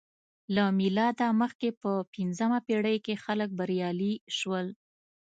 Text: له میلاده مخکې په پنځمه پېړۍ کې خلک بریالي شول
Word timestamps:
له 0.55 0.63
میلاده 0.79 1.27
مخکې 1.41 1.69
په 1.81 1.91
پنځمه 2.13 2.59
پېړۍ 2.67 2.97
کې 3.05 3.21
خلک 3.23 3.49
بریالي 3.59 4.13
شول 4.37 4.67